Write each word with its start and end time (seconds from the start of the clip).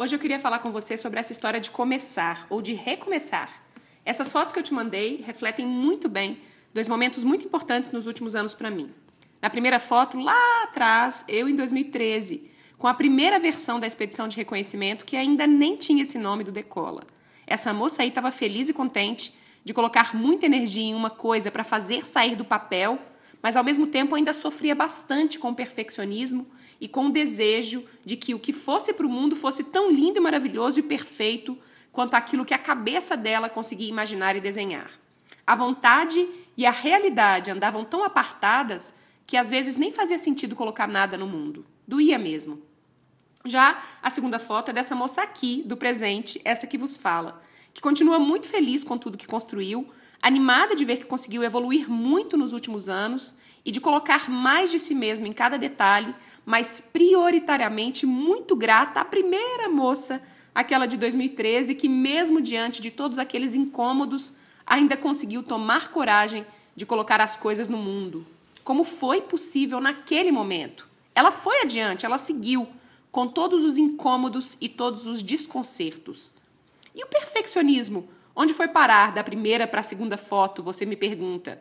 Hoje 0.00 0.16
eu 0.16 0.18
queria 0.18 0.40
falar 0.40 0.60
com 0.60 0.72
você 0.72 0.96
sobre 0.96 1.20
essa 1.20 1.30
história 1.30 1.60
de 1.60 1.70
começar 1.70 2.46
ou 2.48 2.62
de 2.62 2.72
recomeçar. 2.72 3.62
Essas 4.02 4.32
fotos 4.32 4.50
que 4.50 4.58
eu 4.58 4.62
te 4.62 4.72
mandei 4.72 5.22
refletem 5.26 5.66
muito 5.66 6.08
bem 6.08 6.40
dois 6.72 6.88
momentos 6.88 7.22
muito 7.22 7.44
importantes 7.44 7.90
nos 7.90 8.06
últimos 8.06 8.34
anos 8.34 8.54
para 8.54 8.70
mim. 8.70 8.90
Na 9.42 9.50
primeira 9.50 9.78
foto, 9.78 10.18
lá 10.18 10.62
atrás, 10.62 11.22
eu 11.28 11.46
em 11.46 11.54
2013, 11.54 12.50
com 12.78 12.86
a 12.86 12.94
primeira 12.94 13.38
versão 13.38 13.78
da 13.78 13.86
expedição 13.86 14.26
de 14.26 14.38
reconhecimento 14.38 15.04
que 15.04 15.18
ainda 15.18 15.46
nem 15.46 15.76
tinha 15.76 16.02
esse 16.02 16.16
nome 16.16 16.44
do 16.44 16.50
Decola. 16.50 17.02
Essa 17.46 17.74
moça 17.74 18.00
aí 18.00 18.08
estava 18.08 18.30
feliz 18.30 18.70
e 18.70 18.72
contente 18.72 19.34
de 19.62 19.74
colocar 19.74 20.16
muita 20.16 20.46
energia 20.46 20.82
em 20.82 20.94
uma 20.94 21.10
coisa 21.10 21.50
para 21.50 21.62
fazer 21.62 22.06
sair 22.06 22.36
do 22.36 22.44
papel, 22.46 22.98
mas 23.42 23.56
ao 23.56 23.64
mesmo 23.64 23.86
tempo 23.86 24.14
ainda 24.14 24.32
sofria 24.32 24.74
bastante 24.74 25.38
com 25.38 25.50
o 25.50 25.54
perfeccionismo 25.54 26.46
e 26.80 26.88
com 26.88 27.06
o 27.06 27.12
desejo 27.12 27.84
de 28.04 28.16
que 28.16 28.34
o 28.34 28.38
que 28.38 28.52
fosse 28.52 28.92
para 28.92 29.06
o 29.06 29.10
mundo 29.10 29.36
fosse 29.36 29.64
tão 29.64 29.90
lindo 29.90 30.18
e 30.18 30.20
maravilhoso 30.20 30.80
e 30.80 30.82
perfeito 30.82 31.58
quanto 31.92 32.14
aquilo 32.14 32.44
que 32.44 32.54
a 32.54 32.58
cabeça 32.58 33.16
dela 33.16 33.48
conseguia 33.48 33.88
imaginar 33.88 34.36
e 34.36 34.40
desenhar. 34.40 34.90
A 35.46 35.54
vontade 35.54 36.26
e 36.56 36.64
a 36.64 36.70
realidade 36.70 37.50
andavam 37.50 37.84
tão 37.84 38.04
apartadas 38.04 38.94
que 39.26 39.36
às 39.36 39.50
vezes 39.50 39.76
nem 39.76 39.92
fazia 39.92 40.18
sentido 40.18 40.56
colocar 40.56 40.86
nada 40.86 41.16
no 41.16 41.26
mundo. 41.26 41.64
Doía 41.86 42.18
mesmo. 42.18 42.62
Já 43.44 43.82
a 44.02 44.10
segunda 44.10 44.38
foto 44.38 44.70
é 44.70 44.72
dessa 44.72 44.94
moça 44.94 45.22
aqui, 45.22 45.62
do 45.64 45.76
presente, 45.76 46.40
essa 46.44 46.66
que 46.66 46.76
vos 46.76 46.96
fala, 46.96 47.42
que 47.72 47.80
continua 47.80 48.18
muito 48.18 48.46
feliz 48.46 48.84
com 48.84 48.98
tudo 48.98 49.16
que 49.16 49.26
construiu, 49.26 49.88
animada 50.22 50.74
de 50.74 50.84
ver 50.84 50.98
que 50.98 51.04
conseguiu 51.04 51.42
evoluir 51.42 51.90
muito 51.90 52.36
nos 52.36 52.52
últimos 52.52 52.88
anos 52.88 53.36
e 53.64 53.70
de 53.70 53.80
colocar 53.80 54.30
mais 54.30 54.70
de 54.70 54.78
si 54.78 54.94
mesmo 54.94 55.26
em 55.26 55.32
cada 55.32 55.58
detalhe, 55.58 56.14
mas 56.44 56.80
prioritariamente 56.92 58.06
muito 58.06 58.56
grata 58.56 59.00
à 59.00 59.04
primeira 59.04 59.68
moça, 59.68 60.22
aquela 60.54 60.86
de 60.86 60.96
2013, 60.96 61.74
que, 61.74 61.88
mesmo 61.88 62.40
diante 62.40 62.82
de 62.82 62.90
todos 62.90 63.18
aqueles 63.18 63.54
incômodos, 63.54 64.34
ainda 64.66 64.96
conseguiu 64.96 65.42
tomar 65.42 65.90
coragem 65.90 66.46
de 66.74 66.86
colocar 66.86 67.20
as 67.20 67.36
coisas 67.36 67.68
no 67.68 67.76
mundo. 67.76 68.26
Como 68.64 68.84
foi 68.84 69.20
possível 69.20 69.80
naquele 69.80 70.30
momento? 70.30 70.88
Ela 71.14 71.32
foi 71.32 71.62
adiante, 71.62 72.06
ela 72.06 72.18
seguiu, 72.18 72.68
com 73.10 73.26
todos 73.26 73.64
os 73.64 73.76
incômodos 73.76 74.56
e 74.60 74.68
todos 74.68 75.06
os 75.06 75.22
desconcertos. 75.22 76.34
E 76.94 77.02
o 77.02 77.06
perfeccionismo? 77.06 78.08
Onde 78.34 78.54
foi 78.54 78.68
parar 78.68 79.12
da 79.12 79.24
primeira 79.24 79.66
para 79.66 79.80
a 79.80 79.84
segunda 79.84 80.16
foto? 80.16 80.62
Você 80.62 80.86
me 80.86 80.96
pergunta. 80.96 81.60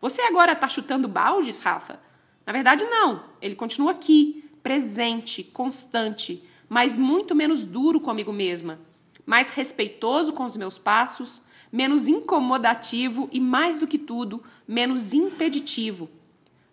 Você 0.00 0.22
agora 0.22 0.52
está 0.52 0.68
chutando 0.68 1.08
baldes, 1.08 1.58
Rafa? 1.58 2.00
Na 2.46 2.52
verdade, 2.52 2.84
não. 2.84 3.24
Ele 3.42 3.54
continua 3.54 3.92
aqui, 3.92 4.48
presente, 4.62 5.42
constante, 5.42 6.48
mas 6.68 6.98
muito 6.98 7.34
menos 7.34 7.64
duro 7.64 8.00
comigo 8.00 8.32
mesma, 8.32 8.78
mais 9.26 9.50
respeitoso 9.50 10.32
com 10.32 10.44
os 10.44 10.56
meus 10.56 10.78
passos, 10.78 11.42
menos 11.72 12.08
incomodativo 12.08 13.28
e, 13.32 13.40
mais 13.40 13.76
do 13.76 13.86
que 13.86 13.98
tudo, 13.98 14.42
menos 14.66 15.12
impeditivo. 15.12 16.08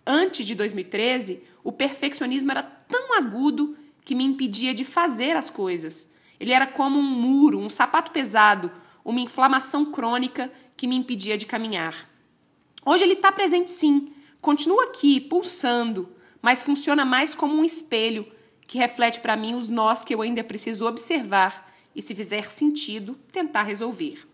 Antes 0.06 0.46
de 0.46 0.54
2013, 0.56 1.42
o 1.64 1.72
perfeccionismo 1.72 2.52
era 2.52 2.62
tão 2.62 3.18
agudo 3.18 3.76
que 4.04 4.14
me 4.14 4.24
impedia 4.24 4.74
de 4.74 4.86
fazer 4.86 5.36
as 5.36 5.50
coisas. 5.50 6.12
Ele 6.40 6.52
era 6.52 6.68
como 6.68 7.00
um 7.00 7.04
muro, 7.04 7.60
um 7.60 7.70
sapato 7.70 8.12
pesado, 8.12 8.72
uma 9.06 9.22
inflamação 9.22 9.92
crônica 9.92 10.52
que 10.76 10.88
me 10.88 10.96
impedia 10.96 11.38
de 11.38 11.46
caminhar. 11.46 12.10
Hoje 12.84 13.04
ele 13.04 13.14
está 13.14 13.32
presente 13.32 13.70
sim, 13.70 14.12
continua 14.42 14.86
aqui, 14.86 15.22
pulsando, 15.22 16.10
mas 16.42 16.64
funciona 16.64 17.06
mais 17.06 17.36
como 17.36 17.54
um 17.54 17.64
espelho 17.64 18.28
que 18.68 18.80
reflete 18.80 19.20
para 19.20 19.38
mim 19.38 19.54
os 19.54 19.70
nós 19.70 20.04
que 20.04 20.14
eu 20.14 20.22
ainda 20.22 20.44
preciso 20.44 20.88
observar 20.88 21.72
e, 21.96 22.02
se 22.02 22.16
fizer 22.16 22.52
sentido, 22.52 23.18
tentar 23.32 23.64
resolver. 23.64 24.28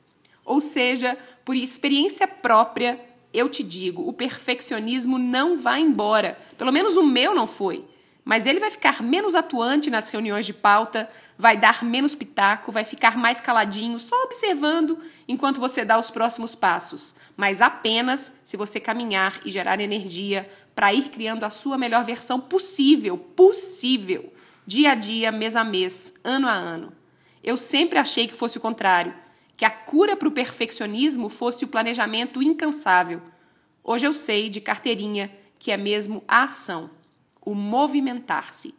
Ou 0.44 0.60
seja, 0.60 1.18
por 1.46 1.56
experiência 1.56 2.28
própria, 2.28 3.00
eu 3.34 3.48
te 3.48 3.64
digo, 3.64 4.08
o 4.08 4.14
perfeccionismo 4.14 5.18
não 5.18 5.58
vai 5.58 5.82
embora. 5.82 6.40
Pelo 6.58 6.72
menos 6.72 6.98
o 6.98 7.06
meu 7.06 7.36
não 7.36 7.46
foi. 7.46 7.86
Mas 8.24 8.46
ele 8.46 8.60
vai 8.60 8.70
ficar 8.70 9.02
menos 9.02 9.34
atuante 9.34 9.90
nas 9.90 10.08
reuniões 10.08 10.46
de 10.46 10.54
pauta, 10.54 11.10
vai 11.38 11.58
dar 11.58 11.84
menos 11.84 12.14
pitaco, 12.14 12.72
vai 12.72 12.86
ficar 12.86 13.18
mais 13.18 13.42
caladinho, 13.42 14.00
só 14.00 14.16
observando 14.24 15.00
enquanto 15.28 15.60
você 15.60 15.84
dá 15.84 16.00
os 16.00 16.12
próximos 16.12 16.54
passos, 16.54 17.16
mas 17.36 17.62
apenas 17.62 18.36
se 18.46 18.56
você 18.56 18.80
caminhar 18.80 19.40
e 19.44 19.50
gerar 19.50 19.80
energia 19.80 20.48
para 20.76 20.94
ir 20.94 21.10
criando 21.10 21.44
a 21.44 21.50
sua 21.50 21.80
melhor 21.80 22.04
versão 22.06 22.40
possível, 22.40 23.18
possível, 23.18 24.32
dia 24.68 24.92
a 24.92 24.96
dia, 24.96 25.32
mês 25.32 25.56
a 25.56 25.64
mês, 25.64 26.14
ano 26.24 26.48
a 26.48 26.54
ano. 26.54 26.94
Eu 27.44 27.58
sempre 27.58 27.98
achei 27.98 28.28
que 28.28 28.36
fosse 28.36 28.60
o 28.60 28.62
contrário, 28.62 29.16
que 29.58 29.66
a 29.66 29.72
cura 29.72 30.16
para 30.16 30.28
o 30.28 30.32
perfeccionismo 30.32 31.28
fosse 31.28 31.66
o 31.66 31.68
planejamento 31.68 32.42
incansável. 32.42 33.20
Hoje 33.84 34.06
eu 34.06 34.14
sei 34.14 34.48
de 34.48 34.62
carteirinha 34.62 35.32
que 35.58 35.72
é 35.72 35.78
mesmo 35.78 36.24
a 36.28 36.44
ação 36.44 37.01
o 37.46 37.54
movimentar-se. 37.54 38.74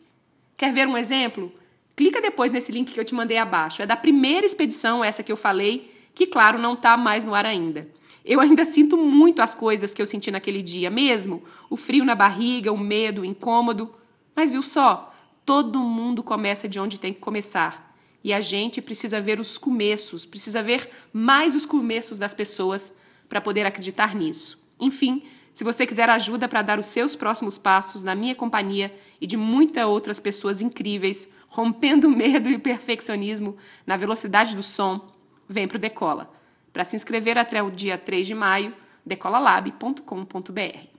Quer 0.56 0.72
ver 0.72 0.86
um 0.86 0.96
exemplo? 0.96 1.52
Clica 1.96 2.20
depois 2.20 2.50
nesse 2.50 2.72
link 2.72 2.92
que 2.92 3.00
eu 3.00 3.04
te 3.04 3.14
mandei 3.14 3.36
abaixo. 3.36 3.82
É 3.82 3.86
da 3.86 3.96
primeira 3.96 4.46
expedição, 4.46 5.04
essa 5.04 5.22
que 5.22 5.32
eu 5.32 5.36
falei, 5.36 5.92
que, 6.14 6.26
claro, 6.26 6.58
não 6.58 6.74
está 6.74 6.96
mais 6.96 7.24
no 7.24 7.34
ar 7.34 7.44
ainda. 7.44 7.88
Eu 8.24 8.40
ainda 8.40 8.64
sinto 8.64 8.96
muito 8.96 9.42
as 9.42 9.54
coisas 9.54 9.92
que 9.92 10.00
eu 10.00 10.06
senti 10.06 10.30
naquele 10.30 10.62
dia 10.62 10.90
mesmo. 10.90 11.42
O 11.68 11.76
frio 11.76 12.04
na 12.04 12.14
barriga, 12.14 12.72
o 12.72 12.78
medo, 12.78 13.22
o 13.22 13.24
incômodo. 13.24 13.94
Mas 14.34 14.50
viu 14.50 14.62
só? 14.62 15.12
Todo 15.44 15.80
mundo 15.80 16.22
começa 16.22 16.68
de 16.68 16.78
onde 16.78 17.00
tem 17.00 17.12
que 17.12 17.20
começar. 17.20 17.92
E 18.22 18.32
a 18.32 18.40
gente 18.40 18.80
precisa 18.80 19.20
ver 19.20 19.40
os 19.40 19.58
começos, 19.58 20.24
precisa 20.24 20.62
ver 20.62 20.88
mais 21.12 21.56
os 21.56 21.66
começos 21.66 22.18
das 22.18 22.32
pessoas 22.32 22.94
para 23.28 23.40
poder 23.40 23.66
acreditar 23.66 24.14
nisso. 24.14 24.62
Enfim, 24.78 25.24
se 25.52 25.64
você 25.64 25.86
quiser 25.86 26.08
ajuda 26.08 26.48
para 26.48 26.62
dar 26.62 26.78
os 26.78 26.86
seus 26.86 27.14
próximos 27.14 27.58
passos 27.58 28.02
na 28.02 28.14
minha 28.14 28.34
companhia 28.34 28.94
e 29.20 29.26
de 29.26 29.36
muitas 29.36 29.84
outras 29.84 30.18
pessoas 30.18 30.62
incríveis, 30.62 31.28
rompendo 31.48 32.08
medo 32.08 32.48
e 32.48 32.58
perfeccionismo 32.58 33.56
na 33.86 33.96
velocidade 33.96 34.56
do 34.56 34.62
som, 34.62 35.12
vem 35.48 35.68
para 35.68 35.76
o 35.76 35.80
Decola. 35.80 36.32
Para 36.72 36.84
se 36.84 36.96
inscrever 36.96 37.36
até 37.36 37.62
o 37.62 37.70
dia 37.70 37.98
3 37.98 38.26
de 38.26 38.34
maio, 38.34 38.74
decolalab.com.br. 39.04 40.91